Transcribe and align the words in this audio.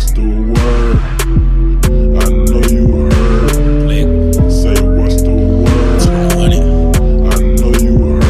what's 0.00 0.12
the 0.12 0.24
word? 0.24 0.96
I 2.16 2.28
know 2.48 2.64
you 2.72 2.88
heard. 2.88 3.12
Say 4.50 4.72
what's 4.96 5.20
the 5.20 5.28
word? 5.36 6.00
I 7.28 7.36
know 7.60 7.72
you 7.76 7.94
heard. 8.00 8.24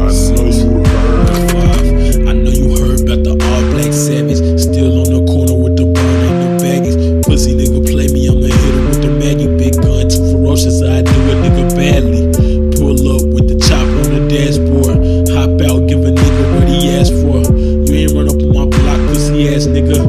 I 0.00 0.08
know 0.08 0.48
you 0.48 0.72
heard. 0.80 2.24
I 2.24 2.32
know 2.32 2.52
you 2.56 2.66
heard 2.80 3.00
about 3.04 3.20
the 3.20 3.32
all 3.36 3.62
black 3.76 3.92
savage. 3.92 4.40
Still 4.58 4.96
on 5.04 5.12
the 5.12 5.20
corner 5.30 5.56
with 5.60 5.76
the 5.76 5.84
bone 5.84 6.22
and 6.24 6.40
the 6.40 6.48
baggies. 6.64 6.96
Pussy 7.26 7.52
nigga 7.52 7.84
play 7.84 8.08
me, 8.08 8.28
I'ma 8.28 8.48
hit 8.48 8.74
him 8.74 8.88
with 8.88 9.02
the 9.02 9.10
Maggie. 9.12 9.52
Big 9.60 9.76
gun, 9.76 10.08
too 10.08 10.24
ferocious, 10.32 10.80
I 10.80 11.02
do 11.02 11.12
a 11.12 11.34
nigga 11.36 11.68
badly. 11.76 12.32
Pull 12.80 12.96
up 13.12 13.28
with 13.28 13.48
the 13.52 13.60
chop 13.60 13.84
on 13.84 14.08
the 14.08 14.24
dashboard. 14.32 15.28
Hop 15.36 15.60
out, 15.68 15.86
give 15.86 16.00
a 16.00 16.10
nigga 16.16 16.42
what 16.56 16.66
he 16.66 16.96
asked 16.96 17.12
for. 17.20 17.44
You 17.52 17.94
ain't 17.94 18.12
run 18.12 18.28
up 18.28 18.40
on 18.40 18.48
my 18.52 18.64
block, 18.64 19.00
pussy 19.08 19.48
ass 19.48 19.66
nigga. 19.66 20.07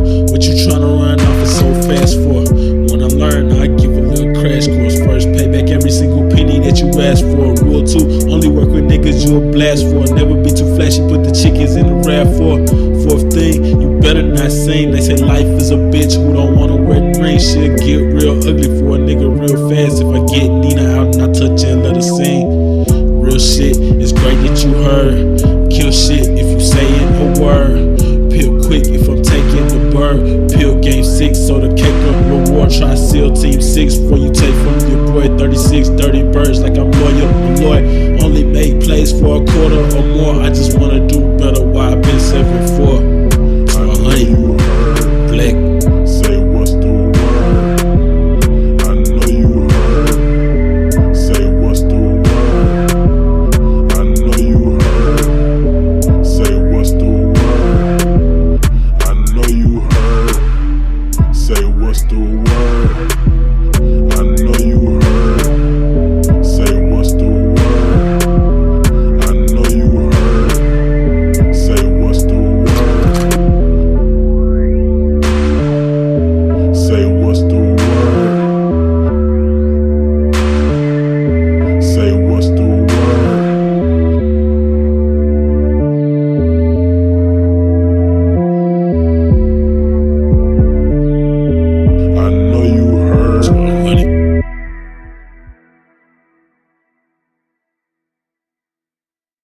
You 9.30 9.38
a 9.38 9.52
blast 9.52 9.86
for. 9.86 10.02
Never 10.14 10.34
be 10.42 10.50
too 10.50 10.66
flashy, 10.76 11.06
put 11.08 11.24
the 11.24 11.32
chickens 11.32 11.76
in 11.76 11.86
the 11.86 11.98
RAV4. 12.02 13.06
Fourth 13.06 13.34
thing, 13.34 13.64
you 13.64 14.00
better 14.02 14.24
not 14.24 14.52
sing. 14.52 14.92
They 14.92 15.02
say 15.02 15.18
life 15.18 15.46
is 15.46 15.70
a 15.72 15.78
bitch 15.78 16.18
who 16.18 16.34
don't 16.34 16.56
wanna 16.58 16.76
wear 16.76 17.00
ring. 17.22 17.40
Shit 17.40 17.78
get 17.80 18.02
real 18.18 18.38
ugly 18.42 18.70
for 18.82 18.98
a 18.98 19.00
nigga 19.00 19.30
real 19.30 19.70
fast. 19.70 20.02
If 20.02 20.10
I 20.10 20.20
get 20.26 20.50
Nina 20.50 20.98
out 20.98 21.16
and 21.16 21.24
I 21.24 21.28
touch 21.32 21.64
and 21.64 21.84
let 21.84 21.96
her 21.96 22.02
sing. 22.02 22.50
Real 23.22 23.40
shit, 23.40 23.78
it's 24.02 24.12
great 24.12 24.40
that 24.46 24.58
you 24.66 24.74
heard. 24.82 25.40
Kill 25.70 25.92
shit 25.92 26.26
if 26.34 26.48
you 26.50 26.60
saying 26.60 27.10
a 27.22 27.40
word. 27.40 28.00
Peel 28.34 28.58
quick 28.66 28.88
if 28.90 29.08
I'm 29.08 29.22
taking 29.22 29.68
the 29.70 29.92
bird. 29.94 30.52
Peel 30.58 30.80
game 30.82 31.04
six, 31.04 31.38
so 31.38 31.60
the 31.60 31.70
cake 31.76 32.02
up 32.10 32.18
reward. 32.26 32.72
Try 32.72 32.96
seal 32.96 33.32
team 33.34 33.62
six 33.62 33.96
before 33.96 34.18
you 34.18 34.32
take 34.34 34.56
from 34.66 34.80
your 34.90 35.06
boy 35.14 35.38
36 35.38 35.90
dirty 35.90 36.24
birds 36.24 36.60
like 36.60 36.78
I'm 36.78 36.92
loyal. 36.92 37.30
Lloyd 37.62 38.19
only 38.30 38.44
make 38.44 38.80
plays 38.80 39.12
for 39.12 39.42
a 39.42 39.46
quarter 39.46 39.98
or 39.98 40.04
more. 40.04 40.42
I 40.42 40.50
just 40.50 40.78
wanna 40.78 41.08
do 41.08 41.20
better. 41.38 41.69